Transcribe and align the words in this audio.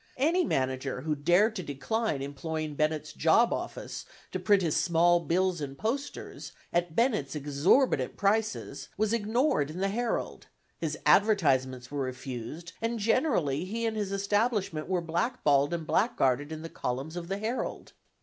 Any 0.17 0.43
manager 0.43 1.01
who 1.01 1.13
dared 1.13 1.55
to 1.57 1.61
decline 1.61 2.23
employing 2.23 2.73
Bennett's 2.73 3.13
job 3.13 3.53
office 3.53 4.03
to 4.31 4.39
print 4.39 4.63
his 4.63 4.75
small 4.75 5.19
bills 5.19 5.61
and 5.61 5.77
posters, 5.77 6.53
at 6.73 6.95
Bennett's 6.95 7.35
exorbitant 7.35 8.17
prices, 8.17 8.89
was 8.97 9.13
ignored 9.13 9.69
in 9.69 9.77
the 9.77 9.89
Herald; 9.89 10.47
his 10.79 10.97
advertisements 11.05 11.91
were 11.91 11.99
refused, 12.01 12.73
and 12.81 12.97
generally, 12.97 13.63
he 13.63 13.85
and 13.85 13.95
his 13.95 14.11
establishment 14.11 14.89
were 14.89 15.01
black 15.01 15.43
balled 15.43 15.71
and 15.71 15.85
blackguarded 15.85 16.51
in 16.51 16.63
the 16.63 16.69
columns 16.69 17.15
of 17.15 17.27
the 17.27 17.37
Herald. 17.37 17.91